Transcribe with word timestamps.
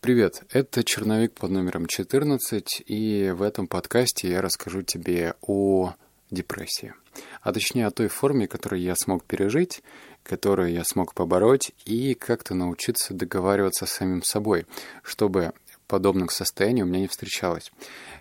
Привет, 0.00 0.44
это 0.50 0.82
черновик 0.82 1.34
под 1.34 1.50
номером 1.50 1.84
14, 1.84 2.84
и 2.86 3.34
в 3.36 3.42
этом 3.42 3.66
подкасте 3.66 4.30
я 4.30 4.40
расскажу 4.40 4.80
тебе 4.80 5.34
о 5.42 5.92
депрессии. 6.30 6.94
А 7.42 7.52
точнее 7.52 7.86
о 7.86 7.90
той 7.90 8.08
форме, 8.08 8.48
которую 8.48 8.80
я 8.80 8.94
смог 8.96 9.24
пережить, 9.24 9.82
которую 10.22 10.72
я 10.72 10.84
смог 10.84 11.12
побороть, 11.12 11.72
и 11.84 12.14
как-то 12.14 12.54
научиться 12.54 13.12
договариваться 13.12 13.84
с 13.84 13.90
самим 13.90 14.22
собой, 14.22 14.64
чтобы 15.02 15.52
подобных 15.90 16.30
состояний 16.30 16.84
у 16.84 16.86
меня 16.86 17.00
не 17.00 17.08
встречалось. 17.08 17.72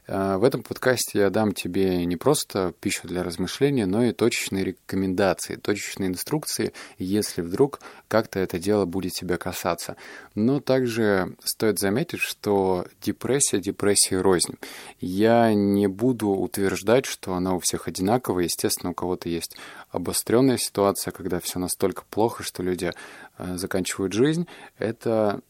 Э, 0.08 0.38
в 0.38 0.44
этом 0.44 0.64
подкасте 0.64 1.20
я 1.20 1.30
дам 1.30 1.54
тебе 1.54 2.04
не 2.06 2.18
просто 2.18 2.74
пищу 2.82 3.08
для 3.08 3.24
размышления, 3.24 3.86
но 3.86 4.04
и 4.04 4.12
точечные 4.12 4.66
рекомендации, 4.66 5.56
точечные 5.56 6.10
инструкции, 6.10 6.74
если 6.98 7.44
вдруг 7.44 7.80
как-то 8.08 8.40
это 8.40 8.58
дело 8.58 8.86
будет 8.86 9.14
тебя 9.14 9.38
касаться. 9.38 9.96
Но 10.34 10.60
также 10.60 11.36
стоит 11.44 11.78
заметить, 11.78 12.22
что 12.22 12.88
депрессия, 13.04 13.60
депрессия 13.60 14.20
рознь. 14.20 14.56
Я 15.00 15.54
не 15.54 15.86
буду 15.86 16.30
утверждать, 16.30 17.06
что 17.06 17.36
она 17.36 17.54
у 17.54 17.60
всех 17.60 17.88
одинаковая. 17.88 18.46
Естественно, 18.46 18.92
у 18.92 18.96
кого-то 18.96 19.30
есть 19.30 19.56
обостренная 19.92 20.58
ситуация, 20.58 21.12
когда 21.12 21.40
все 21.40 21.60
настолько 21.60 22.04
плохо, 22.10 22.42
что 22.42 22.64
люди 22.64 22.92
э, 23.38 23.58
заканчивают 23.58 24.14
жизнь. 24.14 24.48
Это 24.80 25.42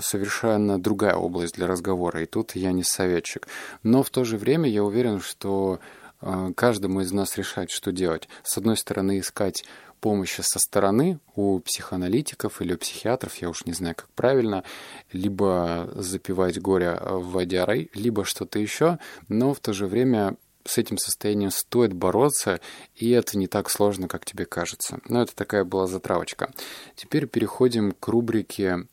совершенно 0.00 0.80
другая 0.80 1.14
область 1.14 1.54
для 1.54 1.66
разговора, 1.66 2.22
и 2.22 2.26
тут 2.26 2.54
я 2.54 2.72
не 2.72 2.82
советчик. 2.84 3.48
Но 3.82 4.02
в 4.02 4.10
то 4.10 4.24
же 4.24 4.36
время 4.36 4.68
я 4.68 4.84
уверен, 4.84 5.20
что 5.20 5.80
э, 6.20 6.52
каждому 6.56 7.00
из 7.00 7.12
нас 7.12 7.36
решать, 7.36 7.70
что 7.70 7.92
делать. 7.92 8.28
С 8.42 8.58
одной 8.58 8.76
стороны, 8.76 9.18
искать 9.18 9.64
помощи 10.00 10.40
со 10.40 10.58
стороны 10.58 11.20
у 11.36 11.60
психоаналитиков 11.60 12.60
или 12.60 12.74
у 12.74 12.78
психиатров, 12.78 13.36
я 13.36 13.48
уж 13.48 13.64
не 13.66 13.72
знаю, 13.72 13.94
как 13.94 14.08
правильно, 14.10 14.64
либо 15.12 15.88
запивать 15.94 16.60
горе 16.60 16.98
в 17.00 17.30
водярой, 17.30 17.88
либо 17.94 18.24
что-то 18.24 18.58
еще, 18.58 18.98
но 19.28 19.54
в 19.54 19.60
то 19.60 19.72
же 19.72 19.86
время 19.86 20.36
с 20.64 20.78
этим 20.78 20.98
состоянием 20.98 21.50
стоит 21.50 21.92
бороться, 21.92 22.60
и 22.94 23.10
это 23.10 23.38
не 23.38 23.46
так 23.46 23.70
сложно, 23.70 24.08
как 24.08 24.24
тебе 24.24 24.44
кажется. 24.44 24.98
Но 25.08 25.22
это 25.22 25.34
такая 25.34 25.64
была 25.64 25.86
затравочка. 25.86 26.52
Теперь 26.94 27.26
переходим 27.26 27.92
к 27.92 28.08
рубрике 28.08 28.86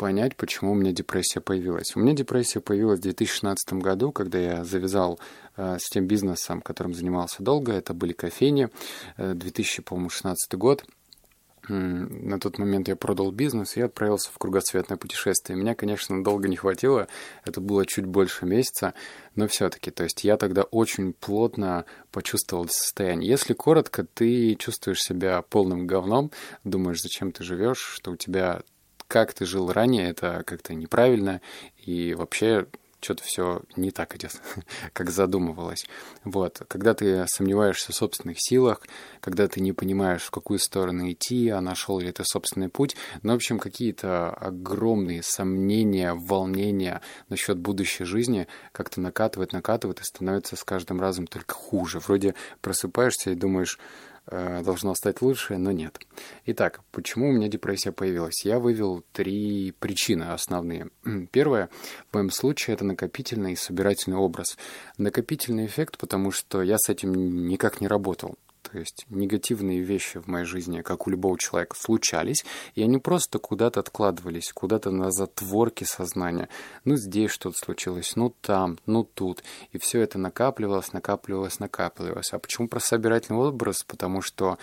понять, 0.00 0.34
почему 0.34 0.72
у 0.72 0.74
меня 0.74 0.92
депрессия 0.92 1.42
появилась. 1.42 1.94
У 1.94 2.00
меня 2.00 2.14
депрессия 2.14 2.60
появилась 2.60 3.00
в 3.00 3.02
2016 3.02 3.74
году, 3.74 4.12
когда 4.12 4.38
я 4.38 4.64
завязал 4.64 5.20
э, 5.58 5.76
с 5.78 5.90
тем 5.90 6.06
бизнесом, 6.06 6.62
которым 6.62 6.94
занимался 6.94 7.42
долго. 7.42 7.72
Это 7.72 7.92
были 7.92 8.14
кофейни. 8.14 8.70
2016 9.18 10.54
э, 10.54 10.56
год. 10.56 10.86
На 11.68 12.40
тот 12.40 12.58
момент 12.58 12.88
я 12.88 12.96
продал 12.96 13.30
бизнес 13.30 13.76
и 13.76 13.82
отправился 13.82 14.30
в 14.32 14.38
кругосветное 14.38 14.96
путешествие. 14.96 15.58
Меня, 15.58 15.74
конечно, 15.74 16.24
долго 16.24 16.48
не 16.48 16.56
хватило, 16.56 17.06
это 17.44 17.60
было 17.60 17.84
чуть 17.84 18.06
больше 18.06 18.46
месяца, 18.46 18.94
но 19.34 19.46
все-таки, 19.48 19.90
то 19.90 20.04
есть 20.04 20.24
я 20.24 20.38
тогда 20.38 20.62
очень 20.62 21.12
плотно 21.12 21.84
почувствовал 22.10 22.66
состояние. 22.68 23.28
Если 23.28 23.52
коротко, 23.52 24.04
ты 24.04 24.54
чувствуешь 24.54 25.02
себя 25.02 25.42
полным 25.42 25.86
говном, 25.86 26.30
думаешь, 26.64 27.02
зачем 27.02 27.32
ты 27.32 27.44
живешь, 27.44 27.78
что 27.78 28.12
у 28.12 28.16
тебя 28.16 28.62
как 29.10 29.34
ты 29.34 29.44
жил 29.44 29.72
ранее, 29.72 30.08
это 30.08 30.44
как-то 30.46 30.72
неправильно, 30.72 31.40
и 31.84 32.14
вообще 32.14 32.68
что-то 33.00 33.24
все 33.24 33.62
не 33.74 33.90
так 33.90 34.14
идет, 34.14 34.40
как 34.92 35.10
задумывалось. 35.10 35.84
Вот. 36.22 36.62
Когда 36.68 36.94
ты 36.94 37.24
сомневаешься 37.26 37.90
в 37.90 37.96
собственных 37.96 38.36
силах, 38.38 38.82
когда 39.20 39.48
ты 39.48 39.60
не 39.60 39.72
понимаешь, 39.72 40.22
в 40.22 40.30
какую 40.30 40.60
сторону 40.60 41.10
идти, 41.10 41.48
а 41.48 41.60
нашел 41.60 41.98
ли 41.98 42.12
ты 42.12 42.22
собственный 42.24 42.68
путь, 42.68 42.94
ну, 43.22 43.32
в 43.32 43.36
общем, 43.36 43.58
какие-то 43.58 44.30
огромные 44.30 45.24
сомнения, 45.24 46.14
волнения 46.14 47.00
насчет 47.28 47.58
будущей 47.58 48.04
жизни 48.04 48.46
как-то 48.70 49.00
накатывает, 49.00 49.52
накатывает 49.52 50.00
и 50.00 50.04
становится 50.04 50.54
с 50.54 50.62
каждым 50.62 51.00
разом 51.00 51.26
только 51.26 51.54
хуже. 51.54 51.98
Вроде 51.98 52.36
просыпаешься 52.60 53.30
и 53.30 53.34
думаешь, 53.34 53.76
должно 54.30 54.94
стать 54.94 55.22
лучше, 55.22 55.56
но 55.56 55.72
нет. 55.72 55.98
Итак, 56.46 56.80
почему 56.92 57.28
у 57.28 57.32
меня 57.32 57.48
депрессия 57.48 57.92
появилась? 57.92 58.44
Я 58.44 58.58
вывел 58.58 59.04
три 59.12 59.72
причины 59.78 60.24
основные. 60.24 60.88
Первое, 61.32 61.68
в 62.10 62.14
моем 62.14 62.30
случае, 62.30 62.74
это 62.74 62.84
накопительный 62.84 63.52
и 63.52 63.56
собирательный 63.56 64.18
образ. 64.18 64.56
Накопительный 64.98 65.66
эффект, 65.66 65.98
потому 65.98 66.30
что 66.30 66.62
я 66.62 66.76
с 66.78 66.88
этим 66.88 67.46
никак 67.48 67.80
не 67.80 67.88
работал. 67.88 68.36
То 68.62 68.78
есть 68.78 69.06
негативные 69.08 69.80
вещи 69.80 70.18
в 70.18 70.26
моей 70.26 70.44
жизни, 70.44 70.82
как 70.82 71.06
у 71.06 71.10
любого 71.10 71.38
человека, 71.38 71.76
случались, 71.78 72.44
и 72.74 72.82
они 72.82 72.98
просто 72.98 73.38
куда-то 73.38 73.80
откладывались, 73.80 74.52
куда-то 74.52 74.90
на 74.90 75.10
затворке 75.10 75.84
сознания. 75.84 76.48
Ну, 76.84 76.96
здесь 76.96 77.30
что-то 77.30 77.56
случилось, 77.58 78.16
ну, 78.16 78.34
там, 78.40 78.78
ну, 78.86 79.04
тут. 79.04 79.42
И 79.72 79.78
все 79.78 80.00
это 80.00 80.18
накапливалось, 80.18 80.92
накапливалось, 80.92 81.58
накапливалось. 81.58 82.32
А 82.32 82.38
почему 82.38 82.68
про 82.68 82.80
собирательный 82.80 83.38
образ? 83.40 83.82
Потому 83.84 84.22
что 84.22 84.58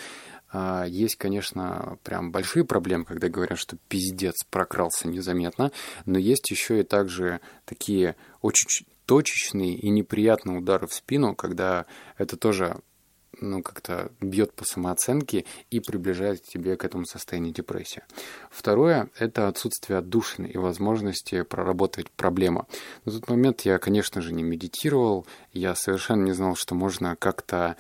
а, 0.50 0.86
есть, 0.86 1.16
конечно, 1.18 1.98
прям 2.04 2.32
большие 2.32 2.64
проблемы, 2.64 3.06
когда 3.06 3.30
говорят, 3.30 3.58
что 3.58 3.78
пиздец 3.90 4.44
прокрался 4.50 5.08
незаметно, 5.08 5.72
но 6.06 6.18
есть 6.18 6.50
еще 6.52 6.80
и 6.80 6.84
также 6.84 7.42
такие 7.66 8.16
очень 8.42 8.86
точечные 9.06 9.74
и 9.76 9.90
неприятные 9.90 10.58
удары 10.58 10.86
в 10.86 10.94
спину, 10.94 11.34
когда 11.34 11.86
это 12.18 12.38
тоже 12.38 12.78
ну, 13.40 13.62
как-то 13.62 14.12
бьет 14.20 14.54
по 14.54 14.66
самооценке 14.66 15.46
и 15.70 15.80
приближает 15.80 16.44
тебе 16.44 16.76
к 16.76 16.84
этому 16.84 17.06
состоянию 17.06 17.54
депрессии. 17.54 18.04
Второе– 18.50 19.10
это 19.18 19.48
отсутствие 19.48 20.00
отдушины 20.00 20.48
и 20.48 20.58
возможности 20.58 21.44
проработать 21.44 22.10
проблему. 22.12 22.68
На 23.06 23.12
тот 23.12 23.30
момент 23.30 23.62
я, 23.62 23.78
конечно 23.80 24.22
же, 24.22 24.34
не 24.34 24.44
медитировал, 24.44 25.26
я 25.54 25.76
совершенно 25.76 26.24
не 26.24 26.34
знал, 26.34 26.56
что 26.56 26.76
можно 26.76 27.16
как-то 27.16 27.76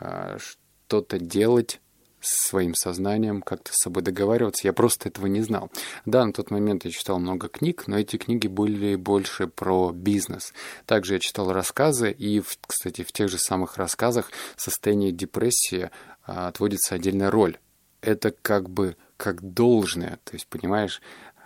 э, 0.00 0.38
что-то 0.38 1.18
делать 1.18 1.80
своим 2.26 2.74
сознанием, 2.74 3.42
как-то 3.42 3.72
с 3.72 3.82
собой 3.82 4.02
договариваться. 4.02 4.66
Я 4.66 4.72
просто 4.72 5.08
этого 5.08 5.26
не 5.26 5.42
знал. 5.42 5.70
Да, 6.04 6.24
на 6.24 6.32
тот 6.32 6.50
момент 6.50 6.84
я 6.84 6.90
читал 6.90 7.18
много 7.18 7.48
книг, 7.48 7.84
но 7.86 7.98
эти 7.98 8.16
книги 8.16 8.46
были 8.46 8.96
больше 8.96 9.46
про 9.46 9.92
бизнес. 9.92 10.52
Также 10.86 11.14
я 11.14 11.20
читал 11.20 11.52
рассказы, 11.52 12.10
и, 12.10 12.42
кстати, 12.66 13.02
в 13.02 13.12
тех 13.12 13.28
же 13.28 13.38
самых 13.38 13.76
рассказах 13.76 14.30
состояние 14.56 15.12
депрессии 15.12 15.90
а, 16.24 16.48
отводится 16.48 16.94
отдельная 16.94 17.30
роль. 17.30 17.58
Это 18.00 18.30
как 18.30 18.68
бы 18.68 18.96
как 19.16 19.40
должное, 19.42 20.18
то 20.24 20.34
есть, 20.34 20.46
понимаешь, 20.46 21.00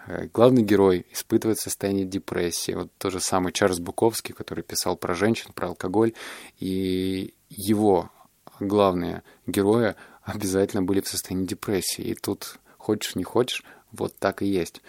э, 0.07 0.27
главный 0.33 0.63
герой 0.63 1.07
испытывает 1.13 1.59
состояние 1.59 2.05
депрессии. 2.05 2.73
Вот 2.73 2.91
тот 2.99 3.13
же 3.13 3.21
самый 3.21 3.53
Чарльз 3.53 3.79
Буковский, 3.79 4.35
который 4.35 4.65
писал 4.65 4.97
про 4.97 5.15
женщин, 5.15 5.53
про 5.55 5.69
алкоголь, 5.69 6.15
и 6.59 7.35
его 7.49 8.11
главные 8.59 9.23
герои 9.47 9.95
обязательно 10.33 10.83
были 10.83 11.01
в 11.01 11.09
состоянии 11.09 11.47
депрессии. 11.47 12.03
И 12.03 12.15
тут, 12.15 12.59
хочешь 12.79 13.17
не 13.17 13.25
хочешь, 13.25 13.65
вот 13.93 14.15
так 14.19 14.43
и 14.43 14.47
есть. 14.47 14.83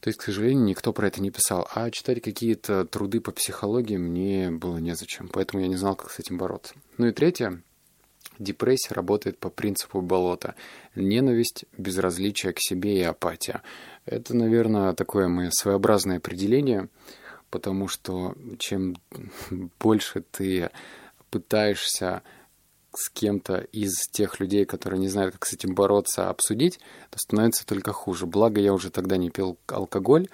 То 0.00 0.08
есть, 0.08 0.18
к 0.18 0.22
сожалению, 0.22 0.64
никто 0.64 0.92
про 0.92 1.08
это 1.08 1.20
не 1.20 1.30
писал. 1.30 1.68
А 1.74 1.90
читать 1.90 2.22
какие-то 2.22 2.86
труды 2.86 3.20
по 3.20 3.32
психологии 3.32 3.98
мне 3.98 4.50
было 4.50 4.78
незачем, 4.78 5.28
поэтому 5.28 5.62
я 5.62 5.68
не 5.68 5.76
знал, 5.76 5.94
как 5.94 6.10
с 6.10 6.18
этим 6.18 6.38
бороться. 6.38 6.74
Ну 6.96 7.06
и 7.06 7.12
третье. 7.12 7.62
Депрессия 8.38 8.94
работает 8.94 9.36
по 9.38 9.50
принципу 9.50 10.00
болота. 10.00 10.54
Ненависть, 10.94 11.66
безразличие 11.76 12.54
к 12.54 12.58
себе 12.58 12.98
и 12.98 13.02
апатия. 13.02 13.60
Это, 14.06 14.34
наверное, 14.34 14.94
такое 14.94 15.28
мое 15.28 15.50
своеобразное 15.50 16.16
определение, 16.16 16.88
потому 17.50 17.86
что 17.86 18.34
чем 18.58 18.96
больше 19.78 20.24
ты 20.30 20.70
пытаешься 21.30 22.22
с 22.92 23.08
кем-то 23.10 23.58
из 23.58 24.08
тех 24.08 24.40
людей, 24.40 24.64
которые 24.64 25.00
не 25.00 25.08
знают, 25.08 25.34
как 25.34 25.46
с 25.46 25.52
этим 25.52 25.74
бороться, 25.74 26.28
обсудить, 26.28 26.78
то 27.10 27.18
становится 27.18 27.66
только 27.66 27.92
хуже. 27.92 28.26
Благо, 28.26 28.60
я 28.60 28.72
уже 28.72 28.90
тогда 28.90 29.16
не 29.16 29.30
пил 29.30 29.58
алкоголь, 29.68 30.28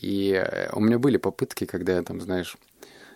и 0.00 0.32
э, 0.32 0.70
у 0.72 0.80
меня 0.80 0.98
были 0.98 1.16
попытки, 1.16 1.64
когда 1.64 1.96
я 1.96 2.02
там, 2.02 2.20
знаешь, 2.20 2.56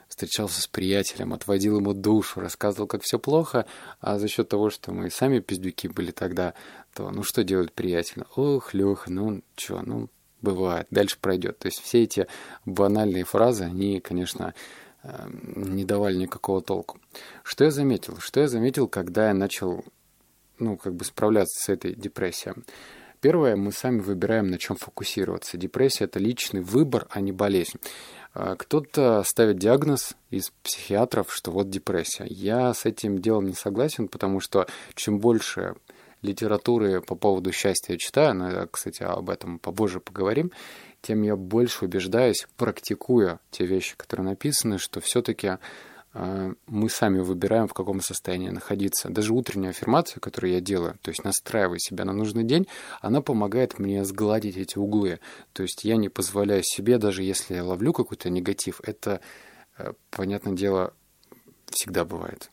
встречался 0.09 0.61
с 0.61 0.67
приятелем, 0.67 1.33
отводил 1.33 1.79
ему 1.79 1.95
душу, 1.95 2.41
рассказывал, 2.41 2.89
как 2.89 3.03
все 3.03 3.19
плохо, 3.19 3.67
а 4.01 4.19
за 4.19 4.27
счет 4.27 4.49
того, 4.49 4.69
что 4.69 4.93
мы 4.93 5.09
сами 5.09 5.39
пиздюки 5.39 5.87
были 5.87 6.11
тогда, 6.11 6.55
то 6.95 7.11
ну 7.11 7.23
что 7.23 7.45
делать 7.45 7.73
приятель? 7.73 8.25
Ох, 8.35 8.75
Леха, 8.75 9.11
ну 9.11 9.43
что, 9.57 9.81
ну 9.83 10.11
бывает, 10.43 10.89
дальше 10.91 11.17
пройдет. 11.21 11.59
То 11.59 11.69
есть 11.69 11.81
все 11.81 12.03
эти 12.03 12.27
банальные 12.65 13.25
фразы, 13.25 13.65
они, 13.65 14.01
конечно, 14.01 14.55
не 15.03 15.85
давали 15.85 16.17
никакого 16.17 16.63
толку. 16.63 16.99
Что 17.43 17.65
я 17.65 17.71
заметил? 17.71 18.19
Что 18.19 18.41
я 18.41 18.49
заметил, 18.49 18.89
когда 18.89 19.29
я 19.29 19.35
начал, 19.35 19.85
ну, 20.59 20.77
как 20.77 20.95
бы 20.95 21.05
справляться 21.05 21.65
с 21.65 21.69
этой 21.69 21.95
депрессией? 21.95 22.55
Первое, 23.21 23.55
мы 23.55 23.71
сами 23.71 24.01
выбираем, 24.01 24.49
на 24.49 24.59
чем 24.59 24.77
фокусироваться. 24.77 25.59
Депрессия– 25.59 26.05
это 26.07 26.19
личный 26.19 26.63
выбор, 26.63 27.07
а 27.11 27.21
не 27.21 27.33
болезнь. 27.33 27.79
Э, 28.35 28.57
кто-то 28.59 29.23
ставит 29.27 29.59
диагноз 29.59 30.17
из 30.31 30.53
психиатров, 30.63 31.33
что 31.33 31.51
вот 31.51 31.69
депрессия. 31.69 32.25
Я 32.27 32.73
с 32.73 32.87
этим 32.87 33.19
делом 33.19 33.47
не 33.47 33.53
согласен, 33.53 34.09
потому 34.09 34.41
что 34.41 34.67
чем 34.95 35.19
больше 35.19 35.75
литературы 36.23 37.03
по 37.03 37.15
поводу 37.15 37.53
счастья 37.53 37.97
читаю, 37.99 38.35
но, 38.35 38.67
кстати, 38.67 39.03
об 39.03 39.29
этом 39.29 39.59
попозже 39.59 40.01
поговорим, 40.01 40.51
тем 41.03 41.23
я 41.23 41.37
больше 41.37 41.85
убеждаюсь, 41.85 42.47
практикуя 42.57 43.41
те 43.51 43.67
вещи, 43.67 43.95
которые 43.97 44.27
написаны, 44.27 44.79
что 44.79 45.01
все-таки 45.01 45.59
э, 46.13 46.53
мы 46.67 46.91
сами 46.91 47.21
выбираем, 47.21 47.69
в 47.69 47.75
каком 47.75 48.01
состоянии 48.01 48.51
находиться. 48.51 49.09
Даже 49.09 49.33
утренняя 49.33 49.71
аффирмация, 49.71 50.21
которую 50.21 50.53
я 50.53 50.61
делаю, 50.61 50.99
то 51.03 51.11
есть 51.11 51.25
настраивая 51.25 51.79
себя 51.79 52.05
на 52.05 52.13
нужный 52.13 52.45
день, 52.45 52.67
она 53.01 53.23
помогает 53.23 53.79
мне 53.79 54.05
сгладить 54.05 54.57
эти 54.57 54.79
углы. 54.79 55.21
То 55.53 55.63
есть 55.63 55.85
я 55.85 55.97
не 55.97 56.09
позволяю 56.09 56.63
себе, 56.65 56.99
даже 56.99 57.23
если 57.23 57.55
я 57.55 57.65
ловлю 57.65 57.93
какой-то 57.93 58.31
негатив, 58.31 58.81
это, 58.85 59.21
э, 59.79 59.93
понятное 60.11 60.55
дело, 60.55 60.93
всегда 61.71 62.05
бывает 62.05 62.51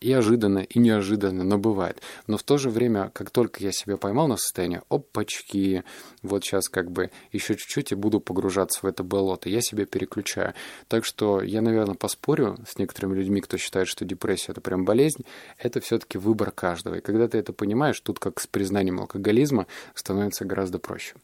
и 0.00 0.12
ожиданно, 0.12 0.58
и 0.58 0.78
неожиданно, 0.78 1.42
но 1.42 1.56
бывает. 1.56 2.02
Но 2.26 2.36
в 2.36 2.42
то 2.42 2.58
же 2.58 2.68
время, 2.68 3.10
как 3.14 3.30
только 3.30 3.62
я 3.64 3.72
себя 3.72 3.96
поймал 3.96 4.28
на 4.28 4.36
состояние, 4.36 4.82
опачки, 4.90 5.84
вот 6.22 6.44
сейчас 6.44 6.68
как 6.68 6.90
бы 6.90 7.10
еще 7.32 7.54
чуть-чуть 7.54 7.92
и 7.92 7.94
буду 7.94 8.20
погружаться 8.20 8.80
в 8.82 8.86
это 8.86 9.02
болото, 9.02 9.48
я 9.48 9.62
себя 9.62 9.86
переключаю. 9.86 10.52
Так 10.88 11.06
что 11.06 11.40
я, 11.40 11.62
наверное, 11.62 11.94
поспорю 11.94 12.58
с 12.68 12.78
некоторыми 12.78 13.16
людьми, 13.16 13.40
кто 13.40 13.56
считает, 13.56 13.88
что 13.88 14.04
депрессия 14.04 14.52
это 14.52 14.60
прям 14.60 14.84
болезнь, 14.84 15.24
это 15.56 15.80
все-таки 15.80 16.18
выбор 16.18 16.50
каждого. 16.50 16.96
И 16.96 17.00
когда 17.00 17.26
ты 17.26 17.38
это 17.38 17.54
понимаешь, 17.54 17.98
тут 18.00 18.18
как 18.18 18.38
с 18.38 18.46
признанием 18.46 19.00
алкоголизма 19.00 19.66
становится 19.94 20.44
гораздо 20.44 20.78
проще. 20.78 21.14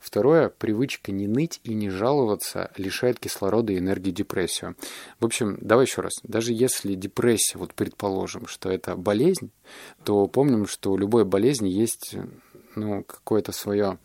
Второе, 0.00 0.48
привычка 0.48 1.12
не 1.12 1.26
ныть 1.26 1.60
и 1.64 1.74
не 1.74 1.90
жаловаться 1.90 2.70
лишает 2.78 3.18
кислорода 3.18 3.74
и 3.74 3.78
энергии 3.78 4.10
депрессию. 4.10 4.74
В 5.20 5.26
общем, 5.26 5.58
давай 5.60 5.84
еще 5.84 6.00
раз. 6.00 6.14
Даже 6.22 6.52
если 6.54 6.94
депрессия, 6.94 7.58
вот 7.58 7.74
предположим, 7.74 8.21
предположим, 8.22 8.46
что 8.46 8.70
это 8.70 8.96
болезнь, 8.96 9.50
то 10.04 10.26
помним, 10.26 10.66
что 10.66 10.92
у 10.92 10.96
любой 10.96 11.24
болезни 11.24 11.68
есть 11.68 12.14
ну, 12.76 13.02
какое-то 13.04 13.52
свое 13.52 13.98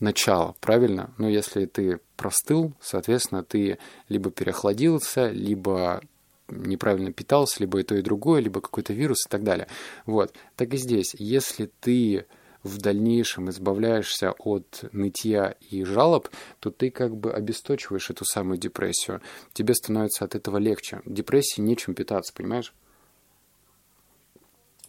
начало, 0.00 0.54
правильно? 0.60 1.12
Но 1.18 1.28
если 1.28 1.66
ты 1.66 2.00
простыл, 2.16 2.72
соответственно, 2.80 3.42
ты 3.42 3.78
либо 4.08 4.30
переохладился, 4.30 5.30
либо 5.30 6.00
неправильно 6.48 7.12
питался, 7.12 7.60
либо 7.60 7.80
и 7.80 7.82
то, 7.82 7.94
и 7.94 8.02
другое, 8.02 8.40
либо 8.40 8.60
какой-то 8.60 8.92
вирус 8.92 9.26
и 9.26 9.28
так 9.28 9.42
далее. 9.42 9.66
Вот. 10.06 10.34
Так 10.56 10.74
и 10.74 10.76
здесь. 10.76 11.14
Если 11.18 11.70
ты 11.80 12.26
в 12.62 12.78
дальнейшем 12.78 13.50
избавляешься 13.50 14.32
от 14.38 14.84
нытья 14.92 15.56
и 15.70 15.84
жалоб, 15.84 16.28
то 16.60 16.70
ты 16.70 16.90
как 16.90 17.16
бы 17.16 17.32
обесточиваешь 17.32 18.10
эту 18.10 18.24
самую 18.24 18.58
депрессию. 18.58 19.20
Тебе 19.52 19.74
становится 19.74 20.24
от 20.24 20.34
этого 20.34 20.58
легче. 20.58 21.00
Депрессии 21.04 21.60
нечем 21.60 21.94
питаться, 21.94 22.32
понимаешь? 22.34 22.72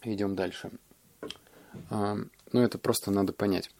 Идем 0.04 0.34
дальше. 0.34 0.70
А, 1.90 2.16
ну, 2.52 2.60
это 2.60 2.78
просто 2.78 3.10
надо 3.10 3.32
понять. 3.32 3.70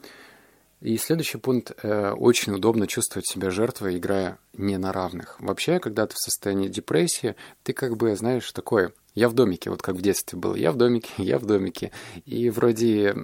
И 0.81 0.99
следующий 0.99 1.39
пункт. 1.39 1.73
Э, 1.83 2.11
очень 2.13 2.53
удобно 2.53 2.87
чувствовать 2.87 3.27
себя 3.27 3.51
жертвой, 3.51 3.97
играя 3.97 4.39
не 4.53 4.77
на 4.77 4.93
равных. 4.93 5.41
Вообще, 5.41 5.79
когда 5.79 6.07
ты 6.07 6.15
в 6.15 6.19
состоянии 6.19 6.69
депрессии, 6.69 7.37
ты 7.63 7.73
как 7.73 7.97
бы, 7.97 8.15
знаешь, 8.17 8.51
такое... 8.53 8.93
Я 9.15 9.29
в 9.29 9.33
домике, 9.33 9.71
вот 9.71 9.81
как 9.81 9.95
в 9.95 10.03
детстве 10.03 10.39
было. 10.39 10.57
Я 10.57 10.73
в 10.73 10.77
домике, 10.77 11.11
я 11.19 11.39
в 11.39 11.47
домике. 11.47 11.91
И 12.27 12.51
вроде 12.51 13.15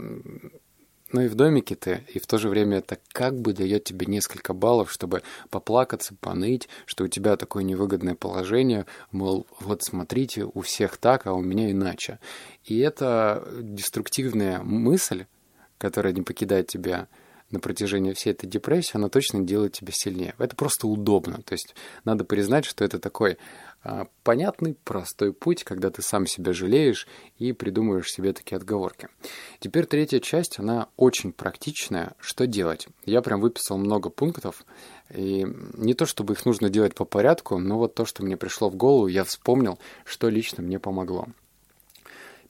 но 1.13 1.23
и 1.23 1.29
в 1.29 1.35
домике 1.35 1.75
ты, 1.75 2.05
и 2.13 2.19
в 2.19 2.27
то 2.27 2.39
же 2.39 2.49
время 2.49 2.79
это 2.79 2.99
как 3.13 3.41
бы 3.41 3.53
дает 3.53 3.85
тебе 3.85 4.07
несколько 4.07 4.53
баллов, 4.53 4.93
чтобы 4.93 5.23
поплакаться, 5.51 6.15
поныть, 6.21 6.69
что 6.87 7.05
у 7.05 7.09
тебя 7.09 7.37
такое 7.37 7.63
невыгодное 7.63 8.15
положение, 8.15 8.87
мол, 9.11 9.47
вот 9.61 9.83
смотрите, 9.83 10.45
у 10.45 10.61
всех 10.61 10.97
так, 10.97 11.27
а 11.27 11.33
у 11.33 11.41
меня 11.41 11.71
иначе. 11.71 12.19
И 12.65 12.79
это 12.79 13.47
деструктивная 13.61 14.61
мысль, 14.61 15.27
которая 15.79 16.13
не 16.13 16.23
покидает 16.23 16.69
тебя 16.69 17.09
на 17.51 17.61
протяжении 17.61 18.13
всей 18.13 18.31
этой 18.31 18.47
депрессии, 18.47 18.93
она 18.95 19.09
точно 19.09 19.41
делает 19.41 19.73
тебя 19.73 19.93
сильнее. 19.93 20.35
Это 20.39 20.57
просто 20.57 20.87
удобно. 20.87 21.41
То 21.43 21.53
есть 21.55 21.75
надо 22.05 22.25
признать, 22.25 22.65
что 22.65 22.85
это 22.85 22.99
такой 22.99 23.39
а, 23.83 24.07
понятный, 24.23 24.77
простой 24.85 25.33
путь, 25.33 25.65
когда 25.65 25.91
ты 25.91 26.03
сам 26.03 26.27
себя 26.27 26.53
жалеешь 26.53 27.09
и 27.39 27.53
придумываешь 27.53 28.11
себе 28.11 28.33
такие 28.33 28.57
отговорки. 28.57 29.09
Теперь 29.59 29.87
третья 29.87 30.21
часть, 30.21 30.59
она 30.59 30.89
очень 30.97 31.33
практичная. 31.33 32.15
Что 32.21 32.47
делать? 32.47 32.89
Я 33.05 33.23
прям 33.23 33.41
выписал 33.41 33.79
много 33.79 34.11
пунктов, 34.11 34.65
и 35.11 35.47
не 35.75 35.95
то, 35.95 36.07
чтобы 36.07 36.35
их 36.35 36.45
нужно 36.45 36.69
делать 36.69 36.95
по 36.95 37.05
порядку, 37.05 37.59
но 37.59 37.79
вот 37.79 37.95
то, 37.95 38.05
что 38.05 38.23
мне 38.23 38.37
пришло 38.37 38.69
в 38.69 38.77
голову, 38.77 39.07
я 39.07 39.25
вспомнил, 39.25 39.79
что 40.05 40.29
лично 40.29 40.63
мне 40.63 40.79
помогло. 40.79 41.27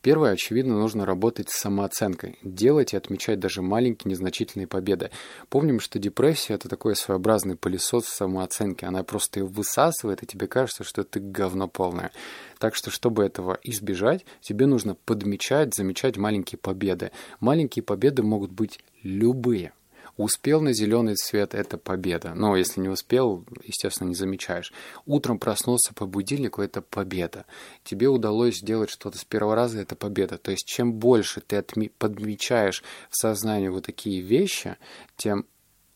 Первое, 0.03 0.33
очевидно, 0.33 0.79
нужно 0.79 1.05
работать 1.05 1.51
с 1.51 1.59
самооценкой, 1.59 2.39
делать 2.43 2.95
и 2.95 2.97
отмечать 2.97 3.39
даже 3.39 3.61
маленькие 3.61 4.11
незначительные 4.11 4.67
победы. 4.67 5.11
Помним, 5.51 5.79
что 5.79 5.99
депрессия– 5.99 6.55
это 6.55 6.71
такой 6.71 6.97
своеобразный 6.97 7.57
пылесос 7.57 8.07
самооценки. 8.07 8.87
Она 8.87 9.03
просто 9.03 9.41
ее 9.41 9.47
высасывает, 9.47 10.23
и 10.23 10.27
тебе 10.27 10.47
кажется, 10.47 10.85
что 10.85 11.05
ты 11.05 11.21
говно 11.21 11.69
полное. 11.69 12.13
Так 12.59 12.75
что, 12.75 12.91
чтобы 12.91 13.25
этого 13.25 13.59
избежать, 13.63 14.25
тебе 14.41 14.65
нужно 14.65 14.95
подмечать, 14.95 15.75
замечать 15.75 16.17
маленькие 16.17 16.59
победы. 16.59 17.11
Маленькие 17.41 17.83
победы 17.83 18.23
могут 18.23 18.53
быть 18.53 18.81
любые– 19.03 19.75
Успел 20.21 20.61
на 20.61 20.75
зеленый 20.75 21.15
цвет– 21.15 21.55
это 21.55 21.79
победа. 21.79 22.35
Но 22.35 22.55
если 22.55 22.83
не 22.83 22.91
успел, 22.91 23.47
естественно, 23.65 24.09
не 24.09 24.15
замечаешь. 24.15 24.71
Утром 25.07 25.39
проснулся 25.39 25.95
по 25.95 26.05
будильнику– 26.05 26.61
это 26.63 26.83
победа. 26.83 27.47
Тебе 27.85 28.07
удалось 28.09 28.59
сделать 28.59 28.91
что-то 28.91 29.17
с 29.17 29.25
первого 29.25 29.55
раза– 29.55 29.81
это 29.81 29.97
победа. 29.97 30.37
То 30.37 30.51
есть, 30.51 30.67
чем 30.67 30.93
больше 30.93 31.41
ты 31.41 31.57
отми- 31.57 31.91
подмечаешь 31.97 32.85
в 33.09 33.17
сознании 33.17 33.69
вот 33.69 33.87
такие 33.87 34.21
вещи, 34.21 34.77
тем 35.17 35.47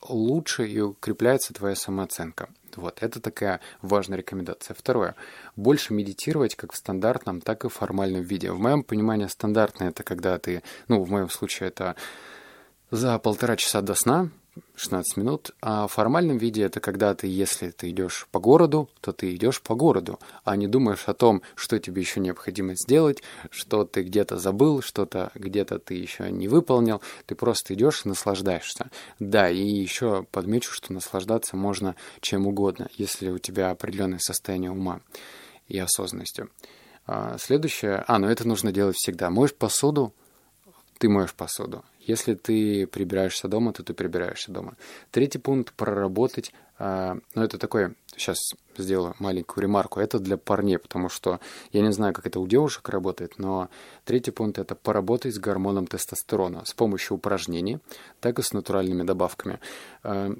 лучше 0.09 0.67
и 0.67 0.81
укрепляется 0.81 1.53
твоя 1.53 1.75
самооценка. 1.77 2.49
Вот, 2.77 3.03
это 3.03 3.21
такая 3.21 3.61
важная 3.83 4.17
рекомендация. 4.17 4.75
Второе. 4.75 5.17
Больше 5.55 5.93
медитировать 5.93 6.55
как 6.55 6.73
в 6.73 6.77
стандартном, 6.77 7.43
так 7.43 7.67
и 7.67 7.69
в 7.69 7.75
формальном 7.75 8.23
виде. 8.23 8.53
В 8.53 8.59
моем 8.59 8.85
понимании 8.85 9.27
стандартное 9.27 9.91
это 9.91 10.03
когда 10.03 10.39
ты, 10.39 10.63
ну, 10.89 11.03
в 11.03 11.11
моем 11.11 11.29
случае 11.29 11.69
это 11.69 11.95
за 12.95 13.19
полтора 13.19 13.57
часа 13.57 13.81
до 13.81 13.95
сна, 13.95 14.31
16 14.77 15.17
минут, 15.17 15.51
а 15.61 15.89
в 15.89 15.93
формальном 15.93 16.39
виде 16.39 16.63
это 16.63 16.79
когда 16.79 17.13
ты, 17.15 17.27
если 17.27 17.71
ты 17.71 17.91
идешь 17.91 18.29
по 18.31 18.39
городу, 18.39 18.89
то 19.01 19.13
ты 19.13 19.35
идешь 19.35 19.61
по 19.61 19.75
городу, 19.75 20.21
а 20.45 20.55
не 20.55 20.69
думаешь 20.69 21.03
о 21.07 21.15
том, 21.15 21.43
что 21.57 21.81
тебе 21.81 22.03
еще 22.03 22.21
необходимо 22.21 22.77
сделать, 22.77 23.21
что 23.51 23.85
ты 23.85 24.03
где-то 24.05 24.37
забыл, 24.37 24.81
что-то 24.81 25.33
где-то 25.35 25.81
ты 25.81 25.95
еще 25.95 26.31
не 26.31 26.47
выполнил, 26.47 27.03
ты 27.27 27.35
просто 27.35 27.75
идешь 27.75 28.03
и 28.05 28.09
наслаждаешься. 28.09 28.91
Да, 29.19 29.51
и 29.51 29.61
еще 29.61 30.25
подмечу, 30.31 30.73
что 30.73 30.93
наслаждаться 30.93 31.57
можно 31.57 31.97
чем 32.21 32.47
угодно, 32.47 32.89
если 32.97 33.29
у 33.29 33.39
тебя 33.39 33.71
определенное 33.71 34.21
состояние 34.21 34.71
ума 34.71 35.01
и 35.67 35.77
осознанности. 35.79 36.47
А, 37.07 37.39
следующее, 37.39 38.05
а, 38.07 38.21
ну 38.21 38.29
это 38.29 38.47
нужно 38.47 38.71
делать 38.71 38.97
всегда. 38.97 39.31
Моешь 39.31 39.55
посуду, 39.55 40.15
ты 41.05 41.11
моешь 41.11 41.35
посуду. 41.35 41.85
Если 42.01 42.33
ты 42.33 42.87
прибираешься 42.87 43.47
дома, 43.47 43.75
то 43.75 43.83
ты 43.83 43.93
прибираешься 43.93 44.51
дома. 44.51 44.75
Третий 45.11 45.39
пункт– 45.39 45.75
проработать. 45.77 46.55
А, 46.79 47.19
ну, 47.35 47.43
это 47.43 47.59
такое, 47.59 47.95
сейчас 48.17 48.39
сделаю 48.79 49.15
маленькую 49.19 49.65
ремарку. 49.65 50.01
Это 50.01 50.19
для 50.19 50.39
парней, 50.39 50.79
потому 50.79 51.11
что 51.11 51.41
я 51.73 51.83
не 51.83 51.93
знаю, 51.93 52.15
как 52.15 52.27
это 52.27 52.41
у 52.41 52.47
девушек 52.47 52.89
работает, 52.89 53.35
но 53.37 53.69
третий 54.07 54.31
пункт– 54.31 54.57
это 54.59 54.75
поработать 54.75 55.35
с 55.35 55.39
гормоном 55.39 55.87
тестостерона 55.87 56.65
с 56.65 56.73
помощью 56.73 57.19
упражнений, 57.19 57.81
так 58.21 58.39
и 58.39 58.43
с 58.43 58.55
натуральными 58.55 59.03
добавками. 59.03 59.61
А, 60.03 60.35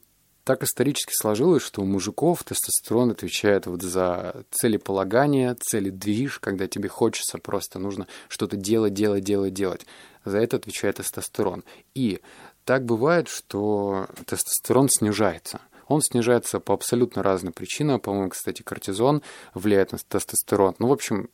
так 0.45 0.63
исторически 0.63 1.13
сложилось, 1.15 1.63
что 1.63 1.81
у 1.81 1.87
мужиков 1.87 2.45
тестостерон 2.45 3.11
отвечает 3.11 3.67
вот 3.67 3.83
за 3.83 4.45
целеполагание, 4.51 5.57
целедвиж, 5.59 6.39
когда 6.39 6.69
тебе 6.69 6.89
хочется, 6.89 7.39
просто 7.39 7.79
нужно 7.79 8.07
что-то 8.29 8.57
делать, 8.57 8.93
делать, 8.93 9.25
делать, 9.25 9.55
делать. 9.55 9.87
За 10.25 10.39
это 10.39 10.57
отвечает 10.57 10.97
тестостерон. 10.97 11.65
И 11.95 12.21
так 12.65 12.85
бывает, 12.85 13.29
что 13.29 14.07
тестостерон 14.27 14.89
снижается. 14.91 15.61
Он 15.87 16.01
снижается 16.03 16.61
по 16.61 16.75
абсолютно 16.75 17.23
разным 17.23 17.53
причинам. 17.53 18.01
По-моему, 18.01 18.31
кстати, 18.31 18.63
кортизон 18.63 19.23
влияет 19.55 19.93
на 19.93 19.99
тестостерон. 19.99 20.75
Ну, 20.79 20.89
в 20.89 20.93
общем, 20.93 21.29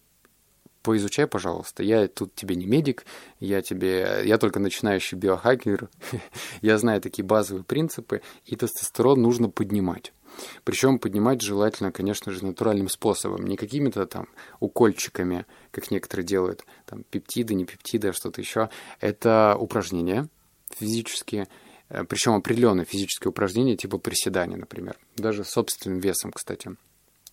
поизучай, 0.83 1.27
пожалуйста. 1.27 1.83
Я 1.83 2.09
тут 2.09 2.35
тебе 2.35 2.57
не 2.57 2.67
медик, 2.67 3.05
я 3.39 3.63
тебе, 3.63 4.23
я 4.25 4.39
только 4.39 4.61
начинающий 4.61 5.17
биохакер, 5.17 5.89
я 6.63 6.79
знаю 6.79 7.01
такие 7.01 7.25
базовые 7.25 7.65
принципы, 7.65 8.23
и 8.45 8.57
тестостерон 8.57 9.21
нужно 9.23 9.49
поднимать. 9.49 10.13
Причем 10.65 10.99
поднимать 10.99 11.43
желательно, 11.43 11.93
конечно 11.93 12.33
же, 12.33 12.45
натуральным 12.45 12.89
способом, 12.89 13.47
не 13.47 13.57
какими-то 13.57 14.07
там 14.07 14.29
укольчиками, 14.61 15.47
как 15.71 15.91
некоторые 15.91 16.25
делают, 16.25 16.65
там 16.87 17.03
пептиды, 17.05 17.55
не 17.55 17.65
пептиды, 17.65 18.09
а 18.09 18.13
что-то 18.13 18.41
еще. 18.41 18.71
Это 19.01 19.57
упражнения 19.59 20.29
физические, 20.71 21.49
э, 21.89 22.05
причем 22.05 22.35
определенные 22.35 22.85
физические 22.85 23.31
упражнения, 23.31 23.77
типа 23.77 23.99
приседания, 23.99 24.57
например, 24.57 24.97
даже 25.17 25.45
собственным 25.45 25.99
весом, 25.99 26.33
кстати. 26.33 26.77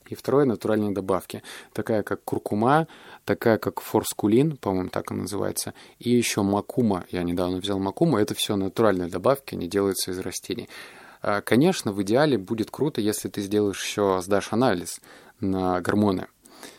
И 0.10 0.16
второе– 0.16 0.46
натуральные 0.46 0.92
добавки, 0.92 1.44
такая 1.74 2.04
как 2.04 2.24
куркума, 2.24 2.88
такая 3.26 3.58
как 3.58 3.82
форскулин, 3.82 4.58
по-моему, 4.58 4.90
так 4.90 5.12
он 5.12 5.20
называется, 5.20 5.74
и 6.00 6.10
еще 6.10 6.42
макума. 6.42 7.06
Я 7.12 7.24
недавно 7.24 7.58
взял 7.58 7.80
макума. 7.80 8.22
Это 8.22 8.34
все 8.34 8.56
натуральные 8.56 9.10
добавки, 9.10 9.56
они 9.56 9.68
делаются 9.68 10.12
из 10.12 10.20
растений. 10.20 10.70
А, 11.22 11.42
конечно, 11.42 11.92
в 11.92 12.02
идеале 12.04 12.38
будет 12.38 12.72
круто, 12.72 13.02
если 13.02 13.30
ты 13.30 13.42
сделаешь 13.42 13.84
еще, 13.84 14.22
сдашь 14.22 14.54
анализ 14.54 15.00
на 15.40 15.82
гормоны 15.82 16.28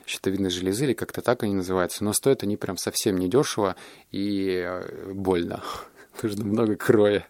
щитовидной 0.07 0.51
железы, 0.51 0.85
или 0.85 0.93
как-то 0.95 1.21
так 1.21 1.43
они 1.43 1.55
называются. 1.55 2.05
Но 2.05 2.13
стоят 2.13 2.43
они 2.43 2.57
прям 2.57 2.77
совсем 2.77 3.19
недешево 3.19 3.77
и 4.11 4.65
э, 4.67 5.13
больно. 5.13 5.63
Нужно 6.23 6.45
много 6.45 6.77
кроя. 6.77 7.27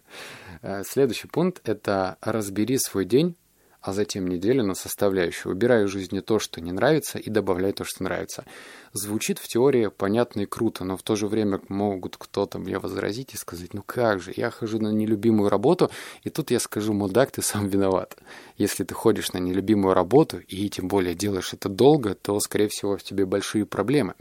Э, 0.61 0.83
следующий 0.85 1.27
пункт– 1.27 1.61
это 1.67 2.17
разбери 2.21 2.77
свой 2.77 3.05
день 3.05 3.35
а 3.81 3.93
затем 3.93 4.27
неделю 4.27 4.63
на 4.63 4.73
составляющую. 4.73 5.53
Убирай 5.53 5.85
из 5.85 5.89
жизни 5.89 6.19
то, 6.19 6.39
что 6.39 6.61
не 6.61 6.71
нравится, 6.71 7.17
и 7.17 7.29
добавляй 7.29 7.71
то, 7.71 7.83
что 7.83 8.03
нравится. 8.03 8.45
Звучит 8.91 9.39
в 9.39 9.47
теории 9.47 9.87
понятно 9.87 10.41
и 10.41 10.45
круто, 10.45 10.83
но 10.83 10.97
в 10.97 11.03
то 11.03 11.15
же 11.15 11.27
время 11.27 11.61
могут 11.69 12.17
кто-то 12.17 12.59
мне 12.59 12.79
возразить 12.79 13.33
и 13.33 13.37
сказать, 13.37 13.73
ну 13.73 13.83
как 13.85 14.19
же, 14.21 14.33
я 14.35 14.49
хожу 14.49 14.79
на 14.79 14.89
нелюбимую 14.89 15.49
работу, 15.49 15.89
и 16.23 16.29
тут 16.29 16.51
я 16.51 16.59
скажу, 16.59 16.93
мудак, 16.93 17.31
ты 17.31 17.41
сам 17.41 17.67
виноват. 17.67 18.17
Если 18.57 18.83
ты 18.83 18.93
ходишь 18.93 19.31
на 19.33 19.37
нелюбимую 19.37 19.93
работу, 19.93 20.39
и 20.39 20.69
тем 20.69 20.87
более 20.87 21.15
делаешь 21.15 21.53
это 21.53 21.69
долго, 21.69 22.15
то, 22.15 22.39
скорее 22.39 22.67
всего, 22.67 22.97
в 22.97 23.03
тебе 23.03 23.25
большие 23.25 23.65
проблемы 23.65 24.15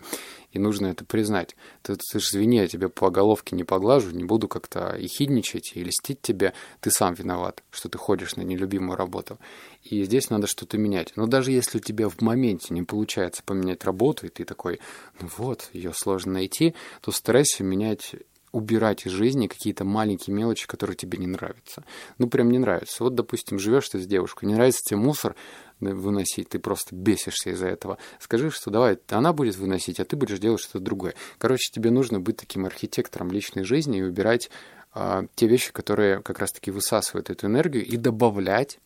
и 0.53 0.59
нужно 0.59 0.87
это 0.89 1.05
признать. 1.05 1.57
Ты, 1.83 1.97
ты 1.97 2.19
же 2.19 2.27
извини, 2.27 2.59
я 2.59 2.69
тебя 2.69 2.89
по 2.89 3.11
головке 3.11 3.55
не 3.55 3.65
поглажу, 3.65 4.11
не 4.11 4.25
буду 4.25 4.49
как-то 4.49 4.97
ехидничать 4.97 5.73
и 5.75 5.85
льстить 5.85 6.23
тебе, 6.23 6.55
ты 6.81 6.91
сам 6.91 7.15
виноват, 7.15 7.63
что 7.71 7.89
ты 7.89 7.99
ходишь 7.99 8.37
на 8.37 8.43
нелюбимую 8.43 8.97
работу. 8.97 9.39
И 9.83 10.03
здесь 10.05 10.31
надо 10.31 10.47
что-то 10.47 10.79
менять. 10.79 11.13
Но 11.17 11.27
даже 11.27 11.53
если 11.53 11.79
у 11.79 11.81
тебя 11.81 12.09
в 12.09 12.21
моменте 12.21 12.75
не 12.75 12.83
получается 12.83 13.43
поменять 13.45 13.85
работу, 13.85 14.27
и 14.27 14.31
ты 14.31 14.45
такой, 14.45 14.81
ну 15.21 15.29
вот, 15.37 15.71
ее 15.73 15.93
сложно 15.93 16.35
найти, 16.35 16.75
то 17.01 17.13
старайся 17.13 17.65
менять 17.65 18.15
убирать 18.53 19.07
из 19.07 19.13
жизни 19.13 19.47
какие-то 19.47 19.85
маленькие 19.85 20.35
мелочи, 20.35 20.67
которые 20.67 20.97
тебе 20.97 21.19
не 21.19 21.27
нравятся. 21.27 21.85
Ну, 22.19 22.29
прям 22.29 22.51
не 22.51 22.59
нравится. 22.59 23.05
Вот, 23.05 23.15
допустим, 23.15 23.59
живешь 23.59 23.89
ты 23.89 23.99
с 23.99 24.07
девушкой, 24.07 24.47
не 24.47 24.55
нравится 24.55 24.81
тебе 24.83 24.99
мусор, 24.99 25.37
выносить, 25.81 26.49
ты 26.49 26.59
просто 26.59 26.95
бесишься 26.95 27.51
из-за 27.51 27.69
этого. 27.69 27.99
Скажи, 28.21 28.51
что 28.51 28.71
давай, 28.71 28.99
она 29.11 29.33
будет 29.33 29.57
выносить, 29.57 30.01
а 30.01 30.05
ты 30.05 30.17
будешь 30.17 30.39
делать 30.39 30.61
что-то 30.61 30.81
другое. 30.81 31.15
Короче, 31.39 31.71
тебе 31.73 31.91
нужно 31.91 32.21
быть 32.21 32.37
таким 32.37 32.67
архитектором 32.67 33.31
личной 33.31 33.65
жизни 33.65 33.99
и 33.99 34.03
убирать 34.03 34.51
а, 34.93 35.27
те 35.35 35.47
вещи, 35.47 35.73
которые 35.73 36.23
как 36.23 36.39
раз-таки 36.39 36.71
высасывают 36.71 37.31
эту 37.31 37.47
энергию, 37.47 37.85
и 37.85 37.97
добавлять 37.97 38.79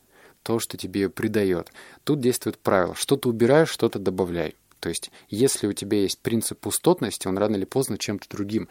то, 0.43 0.59
что 0.59 0.77
тебе 0.77 1.09
придает. 1.09 1.73
Тут 2.05 2.21
действует 2.21 2.59
правило. 2.59 2.95
Что-то 2.95 3.29
убираешь, 3.29 3.71
что-то 3.71 3.99
добавляй. 3.99 4.57
То 4.81 4.89
есть, 4.89 5.13
если 5.29 5.69
у 5.69 5.73
тебя 5.73 6.01
есть 6.01 6.19
принцип 6.19 6.59
пустотности, 6.59 7.29
он 7.29 7.39
рано 7.39 7.55
или 7.55 7.65
поздно 7.65 7.99
чем-то 7.99 8.29
другим 8.29 8.69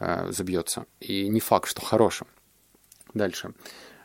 э, 0.00 0.32
забьется. 0.32 0.86
И 0.98 1.28
не 1.28 1.38
факт, 1.38 1.68
что 1.68 1.80
хорошим. 1.80 2.26
Дальше. 3.14 3.52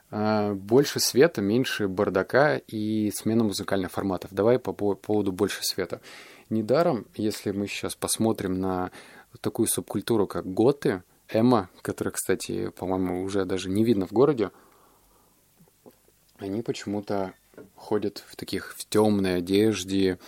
А, 0.10 0.54
больше 0.54 1.00
света, 1.00 1.42
меньше 1.42 1.88
бардака 1.88 2.58
и 2.58 3.12
смена 3.12 3.44
музыкальных 3.44 3.92
форматов. 3.92 4.32
Давай 4.34 4.60
по 4.60 4.74
поводу 4.74 5.32
больше 5.32 5.64
света. 5.64 6.02
Недаром, 6.50 7.06
если 7.16 7.52
мы 7.52 7.68
сейчас 7.68 7.96
посмотрим 7.96 8.60
на 8.60 8.92
такую 9.42 9.68
субкультуру, 9.68 10.28
как 10.28 10.46
готы, 10.46 11.04
эмо, 11.30 11.70
которая, 11.82 12.14
кстати, 12.14 12.70
по-моему, 12.70 13.24
уже 13.24 13.44
даже 13.44 13.70
не 13.70 13.84
видно 13.84 14.08
в 14.08 14.14
городе, 14.14 14.52
они 16.38 16.62
почему-то 16.62 17.34
ходят 17.76 18.24
в 18.28 18.36
таких 18.36 18.76
в 18.78 18.88
темной 18.88 19.38
одежде, 19.38 20.20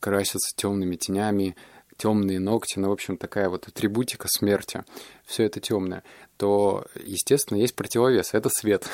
красятся 0.00 0.56
темными 0.56 0.96
тенями, 0.96 1.56
темные 1.96 2.40
ногти, 2.40 2.78
ну, 2.78 2.88
в 2.88 2.92
общем, 2.92 3.16
такая 3.16 3.48
вот 3.48 3.68
атрибутика 3.68 4.26
смерти, 4.28 4.84
все 5.26 5.44
это 5.44 5.60
темное, 5.60 6.02
то, 6.36 6.86
естественно, 7.04 7.58
есть 7.58 7.74
противовес, 7.76 8.34
это 8.34 8.48
свет. 8.48 8.88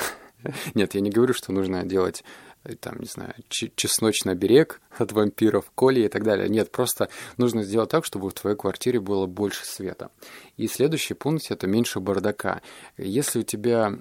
Нет, 0.73 0.95
я 0.95 1.01
не 1.01 1.09
говорю, 1.09 1.33
что 1.33 1.51
нужно 1.51 1.83
делать 1.85 2.23
э, 2.63 2.75
там, 2.75 2.99
не 2.99 3.07
знаю, 3.07 3.33
чесночный 3.49 4.35
берег 4.35 4.81
от 4.97 5.11
вампиров, 5.11 5.71
коли 5.75 6.01
и 6.01 6.07
так 6.07 6.23
далее. 6.23 6.49
Нет, 6.49 6.71
просто 6.71 7.09
нужно 7.37 7.63
сделать 7.63 7.89
так, 7.89 8.05
чтобы 8.05 8.29
в 8.29 8.33
твоей 8.33 8.57
квартире 8.57 8.99
было 8.99 9.25
больше 9.25 9.65
света. 9.65 10.11
И 10.57 10.67
следующий 10.67 11.13
пункт— 11.13 11.45
это 11.51 11.67
меньше 11.67 11.99
бардака. 11.99 12.61
Если 12.97 13.39
у 13.39 13.43
тебя 13.43 13.97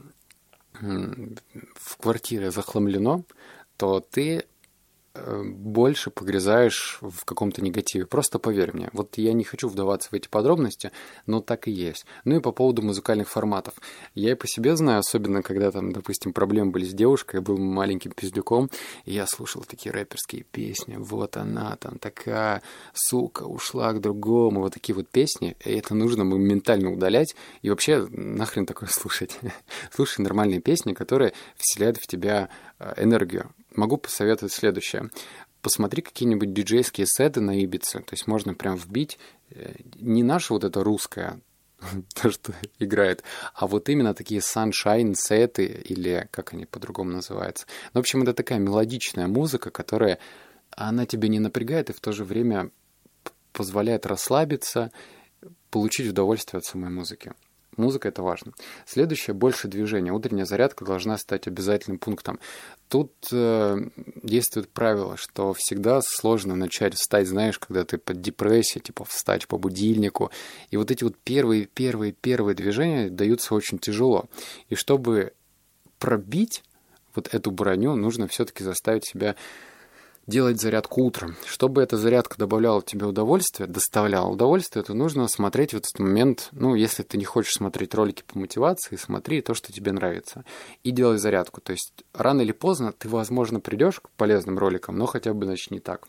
в 0.81 1.97
квартире 1.99 2.51
захламлено, 2.51 3.25
то 3.77 4.01
ты 4.01 4.45
больше 5.14 6.11
погрязаешь 6.11 6.99
в 7.00 7.25
каком-то 7.25 7.62
негативе. 7.62 8.06
Просто 8.06 8.38
поверь 8.38 8.73
мне. 8.73 8.90
Вот 8.92 9.16
я 9.16 9.33
не 9.33 9.44
хочу 9.44 9.68
вдаваться 9.68 10.09
в 10.11 10.12
эти 10.14 10.28
подробности, 10.28 10.90
но 11.26 11.40
так 11.40 11.68
и 11.68 11.71
есть. 11.71 12.04
Ну 12.25 12.37
и 12.37 12.40
по 12.40 12.50
поводу 12.50 12.83
музыкальных 12.83 13.28
форматов. 13.28 13.75
Я 14.14 14.33
и 14.33 14.35
по 14.35 14.49
себе 14.49 14.76
знаю, 14.76 14.99
особенно 15.00 15.42
когда 15.42 15.71
там, 15.71 15.92
допустим, 15.92 16.33
проблемы 16.33 16.73
были 16.73 16.85
с 16.85 16.92
девушкой, 16.92 17.37
я 17.37 17.42
был 17.42 17.59
маленьким 17.59 18.11
пиздюком, 18.11 18.71
и 19.04 19.14
я 19.14 19.26
слушал 19.26 19.62
такие 19.62 19.92
рэперские 19.92 20.44
песни. 20.50 20.97
Вот 20.99 21.37
она 21.37 21.76
там 21.76 21.99
такая, 21.99 22.62
сука, 22.92 23.44
ушла 23.44 23.92
к 23.92 24.00
другому. 24.00 24.62
Вот 24.62 24.75
такие 24.75 24.97
вот 24.97 25.09
песни. 25.09 25.56
И 25.64 25.71
это 25.71 25.94
нужно 25.94 26.25
моментально 26.25 26.92
удалять. 26.92 27.37
И 27.62 27.71
вообще 27.71 28.06
нахрен 28.11 28.66
такое 28.66 28.88
слушать. 28.92 29.38
Слушай 29.92 30.23
нормальные 30.23 30.61
песни, 30.61 30.92
которые 30.92 31.35
вселяют 31.56 31.99
в 31.99 32.06
тебя 32.09 32.49
э, 32.80 32.94
энергию 32.97 33.52
могу 33.75 33.97
посоветовать 33.97 34.52
следующее. 34.52 35.11
Посмотри 35.62 36.02
какие-нибудь 36.02 36.52
диджейские 36.52 37.07
сеты 37.07 37.40
на 37.40 37.59
Ибице, 37.62 38.00
то 38.00 38.12
есть 38.12 38.26
можно 38.26 38.54
прям 38.54 38.76
вбить 38.76 39.19
э, 39.50 39.75
не 39.97 40.23
наше 40.23 40.52
вот 40.52 40.64
это 40.64 40.85
русское, 40.85 41.40
то, 42.14 42.31
что 42.31 42.52
играет, 42.78 43.23
а 43.54 43.66
вот 43.66 43.88
именно 43.88 44.14
такие 44.14 44.40
sunshine 44.40 45.14
сеты, 45.16 45.64
или 45.64 46.28
как 46.31 46.52
они 46.52 46.66
по-другому 46.66 47.12
называются. 47.12 47.66
Ну, 47.93 48.00
в 48.00 48.02
общем, 48.02 48.23
это 48.23 48.35
такая 48.35 48.59
мелодичная 48.59 49.26
музыка, 49.26 49.71
которая, 49.71 50.19
она 50.71 51.07
тебя 51.07 51.28
не 51.28 51.40
напрягает 51.40 51.90
и 51.90 51.95
в 51.95 52.00
то 52.00 52.12
же 52.12 52.25
время 52.25 52.71
позволяет 53.52 54.07
расслабиться, 54.07 54.90
получить 55.71 56.09
удовольствие 56.09 56.59
от 56.59 56.64
самой 56.64 56.90
музыки. 56.90 57.33
Музыка— 57.76 58.09
это 58.11 58.23
важно. 58.23 58.52
Следующее— 58.87 59.35
больше 59.35 59.69
движения. 59.69 60.12
Утренняя 60.12 60.47
зарядка 60.47 60.85
должна 60.85 61.19
стать 61.19 61.47
обязательным 61.47 61.99
пунктом. 61.99 62.38
Тут 62.88 63.12
э, 63.33 63.76
действует 64.23 64.69
правило, 64.69 65.16
что 65.16 65.54
всегда 65.54 66.00
сложно 66.02 66.54
начать 66.54 66.95
встать, 66.95 67.26
знаешь, 67.26 67.59
когда 67.59 67.85
ты 67.85 67.99
под 67.99 68.21
депрессией, 68.21 68.83
типа 68.83 69.04
встать 69.04 69.49
по 69.49 69.59
будильнику. 69.59 70.31
И 70.71 70.76
вот 70.76 70.90
эти 70.90 71.04
вот 71.04 71.16
первые, 71.25 71.66
первые, 71.66 72.12
первые 72.12 72.54
движения 72.54 73.11
даются 73.11 73.54
очень 73.54 73.78
тяжело. 73.78 74.26
И 74.69 74.75
чтобы 74.75 75.33
пробить 75.99 76.62
вот 77.14 77.33
эту 77.33 77.50
броню, 77.50 77.97
нужно 77.97 78.28
все-таки 78.28 78.64
заставить 78.64 79.07
себя 79.07 79.37
делать 80.26 80.61
зарядку 80.61 81.02
утром. 81.02 81.37
Чтобы 81.45 81.83
эта 81.83 81.97
зарядка 81.97 82.38
добавляла 82.38 82.83
тебе 82.83 83.07
удовольствие, 83.07 83.69
доставляла 83.69 84.28
удовольствие, 84.28 84.85
то 84.85 84.95
нужно 84.95 85.28
смотреть 85.28 85.73
в 85.73 85.76
этот 85.76 85.99
момент, 85.99 86.49
ну, 86.52 86.75
если 86.75 87.02
ты 87.02 87.19
не 87.19 87.25
хочешь 87.25 87.54
смотреть 87.54 87.95
ролики 87.95 88.23
по 88.26 88.38
мотивации, 88.38 88.97
смотри 88.97 89.43
то, 89.43 89.54
что 89.54 89.73
тебе 89.73 89.93
нравится. 89.93 90.45
И 90.83 90.90
делай 90.90 91.19
зарядку. 91.19 91.61
То 91.61 91.73
есть 91.73 92.04
рано 92.12 92.43
или 92.43 92.52
поздно 92.52 92.93
ты, 92.93 93.09
возможно, 93.09 93.61
придешь 93.61 94.00
к 94.00 94.11
полезным 94.11 94.59
роликам, 94.59 94.97
но 94.97 95.07
хотя 95.07 95.35
бы 95.35 95.47
начни 95.47 95.81
так. 95.81 96.09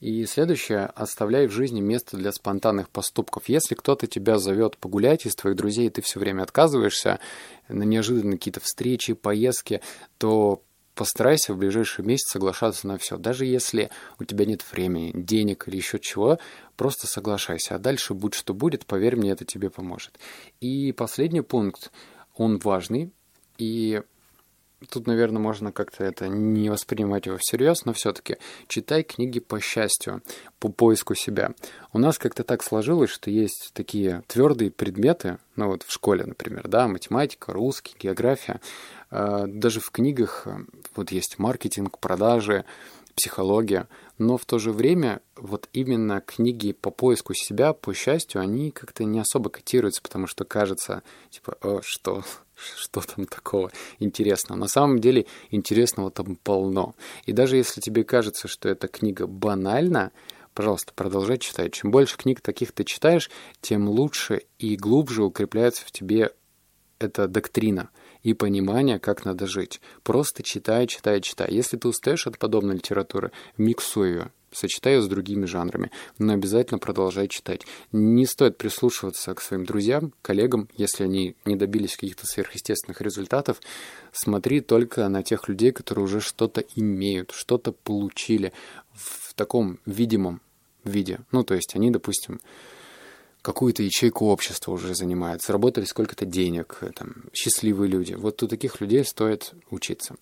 И 0.00 0.24
следующее, 0.24 0.86
оставляй 0.94 1.46
в 1.46 1.52
жизни 1.52 1.82
место 1.82 2.16
для 2.16 2.32
спонтанных 2.32 2.88
поступков. 2.88 3.50
Если 3.50 3.74
кто-то 3.74 4.06
тебя 4.06 4.38
зовет 4.38 4.78
погулять 4.78 5.26
из 5.26 5.34
твоих 5.34 5.56
друзей, 5.56 5.88
и 5.88 5.90
ты 5.90 6.00
все 6.00 6.18
время 6.18 6.42
отказываешься 6.42 7.20
на 7.68 7.82
неожиданные 7.82 8.38
какие-то 8.38 8.60
встречи, 8.60 9.12
поездки, 9.12 9.82
то 10.16 10.62
постарайся 10.94 11.54
в 11.54 11.58
ближайший 11.58 12.04
месяц 12.04 12.30
соглашаться 12.30 12.86
на 12.86 12.98
все. 12.98 13.16
Даже 13.16 13.46
если 13.46 13.90
у 14.18 14.24
тебя 14.24 14.44
нет 14.44 14.64
времени, 14.70 15.12
денег 15.14 15.68
или 15.68 15.76
еще 15.76 15.98
чего, 15.98 16.38
просто 16.76 17.06
соглашайся. 17.06 17.76
А 17.76 17.78
дальше 17.78 18.14
будь 18.14 18.34
что 18.34 18.54
будет, 18.54 18.86
поверь 18.86 19.16
мне, 19.16 19.30
это 19.30 19.44
тебе 19.44 19.70
поможет. 19.70 20.18
И 20.60 20.92
последний 20.92 21.42
пункт, 21.42 21.90
он 22.34 22.58
важный. 22.58 23.12
И 23.58 24.02
тут, 24.88 25.06
наверное, 25.06 25.40
можно 25.40 25.72
как-то 25.72 26.04
это 26.04 26.28
не 26.28 26.70
воспринимать 26.70 27.26
его 27.26 27.36
всерьез, 27.38 27.84
но 27.84 27.92
все-таки 27.92 28.36
читай 28.66 29.02
книги 29.02 29.40
по 29.40 29.60
счастью, 29.60 30.22
по 30.58 30.68
поиску 30.68 31.14
себя. 31.14 31.52
У 31.92 31.98
нас 31.98 32.18
как-то 32.18 32.44
так 32.44 32.62
сложилось, 32.62 33.10
что 33.10 33.30
есть 33.30 33.70
такие 33.74 34.22
твердые 34.26 34.70
предметы, 34.70 35.38
ну 35.56 35.68
вот 35.68 35.82
в 35.82 35.92
школе, 35.92 36.24
например, 36.24 36.68
да, 36.68 36.88
математика, 36.88 37.52
русский, 37.52 37.94
география, 37.98 38.60
даже 39.10 39.80
в 39.80 39.90
книгах 39.90 40.42
э, 40.46 40.58
вот 40.94 41.10
есть 41.10 41.38
маркетинг, 41.38 41.98
продажи, 41.98 42.64
психология, 43.16 43.88
но 44.18 44.36
в 44.36 44.44
то 44.44 44.58
же 44.58 44.72
время 44.72 45.20
вот 45.36 45.68
именно 45.72 46.20
книги 46.20 46.72
по 46.72 46.90
поиску 46.90 47.34
себя, 47.34 47.72
по 47.72 47.92
счастью, 47.92 48.40
они 48.40 48.70
как-то 48.70 49.04
не 49.04 49.18
особо 49.18 49.50
котируются, 49.50 50.00
потому 50.00 50.26
что 50.26 50.44
кажется, 50.44 51.02
типа, 51.30 51.56
О, 51.60 51.80
что, 51.82 52.22
что 52.54 53.00
там 53.00 53.26
такого 53.26 53.72
интересного. 53.98 54.56
На 54.56 54.68
самом 54.68 55.00
деле 55.00 55.26
интересного 55.50 56.10
там 56.12 56.36
полно. 56.36 56.94
И 57.26 57.32
даже 57.32 57.56
если 57.56 57.80
тебе 57.80 58.04
кажется, 58.04 58.46
что 58.46 58.68
эта 58.68 58.86
книга 58.86 59.26
банальна, 59.26 60.12
пожалуйста, 60.54 60.92
продолжай 60.94 61.38
читать. 61.38 61.72
Чем 61.72 61.90
больше 61.90 62.16
книг 62.16 62.40
таких 62.40 62.70
ты 62.70 62.84
читаешь, 62.84 63.28
тем 63.60 63.88
лучше 63.88 64.42
и 64.58 64.76
глубже 64.76 65.24
укрепляется 65.24 65.84
в 65.84 65.90
тебе 65.90 66.32
эта 67.00 67.26
доктрина– 67.26 67.90
и 68.22 68.34
понимание, 68.34 68.98
как 68.98 69.24
надо 69.24 69.46
жить. 69.46 69.80
Просто 70.02 70.42
читай, 70.42 70.86
читай, 70.86 71.20
читай. 71.20 71.48
Если 71.50 71.76
ты 71.76 71.88
устаешь 71.88 72.26
от 72.26 72.38
подобной 72.38 72.76
литературы, 72.76 73.32
миксуй 73.56 74.08
ее 74.10 74.32
сочетаю 74.52 75.02
с 75.02 75.08
другими 75.08 75.46
жанрами, 75.46 75.90
но 76.18 76.32
обязательно 76.32 76.78
продолжай 76.78 77.28
читать. 77.28 77.66
Не 77.92 78.26
стоит 78.26 78.58
прислушиваться 78.58 79.34
к 79.34 79.40
своим 79.40 79.64
друзьям, 79.64 80.12
коллегам, 80.22 80.68
если 80.76 81.04
они 81.04 81.36
не 81.44 81.56
добились 81.56 81.94
каких-то 81.94 82.26
сверхъестественных 82.26 83.00
результатов. 83.00 83.60
Смотри 84.12 84.60
только 84.60 85.08
на 85.08 85.22
тех 85.22 85.48
людей, 85.48 85.72
которые 85.72 86.04
уже 86.04 86.20
что-то 86.20 86.64
имеют, 86.74 87.30
что-то 87.32 87.72
получили 87.72 88.52
в 88.92 89.34
таком 89.34 89.78
видимом 89.86 90.40
виде. 90.84 91.20
Ну, 91.30 91.44
то 91.44 91.54
есть 91.54 91.74
они, 91.74 91.90
допустим, 91.90 92.40
какую-то 93.42 93.82
ячейку 93.82 94.26
общества 94.26 94.72
уже 94.72 94.94
занимают, 94.94 95.42
заработали 95.42 95.84
сколько-то 95.84 96.24
денег, 96.24 96.80
там, 96.94 97.24
счастливые 97.32 97.90
люди. 97.90 98.14
Вот 98.14 98.42
у 98.42 98.48
таких 98.48 98.80
людей 98.80 99.04
стоит 99.04 99.52
учиться. 99.70 100.16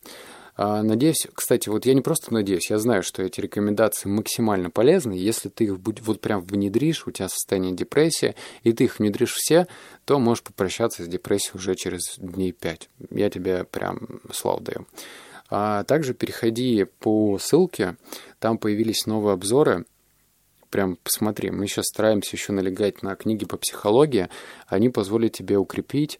А, 0.61 0.83
надеюсь, 0.83 1.29
кстати, 1.35 1.69
вот 1.69 1.87
я 1.87 1.95
не 1.95 2.01
просто 2.01 2.35
надеюсь, 2.35 2.69
я 2.69 2.79
знаю, 2.79 3.05
что 3.05 3.23
эти 3.23 3.41
рекомендации 3.41 4.09
максимально 4.09 4.71
полезны. 4.71 5.13
Если 5.13 5.49
ты 5.49 5.65
их 5.65 5.79
вот 5.79 6.21
прям 6.21 6.41
внедришь, 6.41 7.07
у 7.07 7.13
тебя 7.13 7.29
состояние 7.29 7.73
депрессии, 7.73 8.35
и 8.65 8.73
ты 8.73 8.85
их 8.85 8.99
внедришь 8.99 9.35
все, 9.35 9.69
то 10.05 10.19
можешь 10.19 10.43
попрощаться 10.43 11.05
с 11.05 11.09
депрессией 11.09 11.55
уже 11.55 11.77
через 11.77 12.19
дней 12.19 12.51
пять. 12.51 12.91
Я 13.11 13.31
тебе 13.31 13.63
прям 13.63 14.21
славу 14.33 14.61
даю. 14.61 14.87
А 15.49 15.85
также 15.85 16.13
переходи 16.13 16.87
по 16.99 17.39
ссылке, 17.39 17.97
там 18.41 18.59
появились 18.59 19.07
новые 19.07 19.35
обзоры. 19.35 19.85
Прям 20.71 20.97
посмотри, 20.97 21.51
мы 21.51 21.67
сейчас 21.67 21.87
стараемся 21.87 22.37
еще 22.37 22.53
налегать 22.53 23.03
на 23.03 23.15
книги 23.17 23.45
по 23.45 23.57
психологии. 23.57 24.29
Они 24.67 24.89
позволят 24.89 25.33
тебе 25.33 25.57
укрепить 25.57 26.19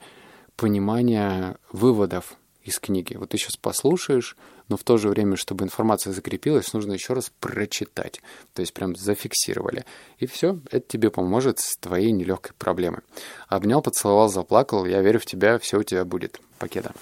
понимание 0.57 1.57
выводов 1.71 2.37
из 2.63 2.79
книги. 2.79 3.15
Вот 3.15 3.31
ты 3.31 3.39
сейчас 3.39 3.57
послушаешь, 3.57 4.37
но 4.69 4.77
в 4.77 4.85
то 4.85 4.97
же 4.97 5.09
время, 5.09 5.37
чтобы 5.37 5.65
информация 5.65 6.13
закрепилась, 6.13 6.73
нужно 6.73 6.93
еще 6.93 7.15
раз 7.15 7.33
прочитать. 7.41 8.21
То 8.55 8.61
есть 8.61 8.73
прям 8.73 8.95
зафиксировали. 8.95 9.85
И 10.19 10.27
все, 10.27 10.61
это 10.71 10.87
тебе 10.87 11.11
поможет 11.11 11.59
с 11.59 11.77
твоей 11.77 12.13
нелегкой 12.13 12.53
проблемой. 12.59 13.01
Обнял, 13.49 13.83
поцеловал, 13.83 14.29
заплакал. 14.29 14.85
Я 14.85 15.01
верю 15.03 15.21
в 15.21 15.27
тебя, 15.27 15.59
все 15.59 15.79
у 15.79 15.83
тебя 15.83 16.05
будет. 16.05 16.41
Покеда. 16.59 16.93